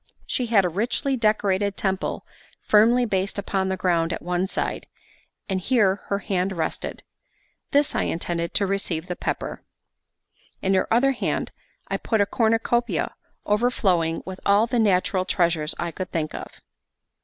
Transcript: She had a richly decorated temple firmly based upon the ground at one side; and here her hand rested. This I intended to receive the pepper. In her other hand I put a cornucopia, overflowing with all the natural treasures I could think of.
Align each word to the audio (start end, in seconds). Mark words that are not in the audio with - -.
She 0.25 0.47
had 0.47 0.65
a 0.65 0.67
richly 0.67 1.15
decorated 1.15 1.77
temple 1.77 2.25
firmly 2.63 3.05
based 3.05 3.37
upon 3.37 3.69
the 3.69 3.77
ground 3.77 4.11
at 4.11 4.23
one 4.23 4.47
side; 4.47 4.87
and 5.47 5.61
here 5.61 5.97
her 6.07 6.17
hand 6.17 6.53
rested. 6.57 7.03
This 7.69 7.93
I 7.93 8.05
intended 8.05 8.55
to 8.55 8.65
receive 8.65 9.05
the 9.05 9.15
pepper. 9.15 9.61
In 10.59 10.73
her 10.73 10.91
other 10.91 11.11
hand 11.11 11.51
I 11.87 11.97
put 11.97 12.19
a 12.19 12.25
cornucopia, 12.25 13.13
overflowing 13.45 14.23
with 14.25 14.39
all 14.43 14.65
the 14.65 14.79
natural 14.79 15.23
treasures 15.23 15.75
I 15.77 15.91
could 15.91 16.09
think 16.11 16.33
of. 16.33 16.47